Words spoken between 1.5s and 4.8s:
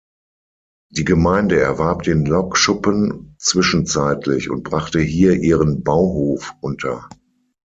erwarb den Lokschuppen zwischenzeitlich und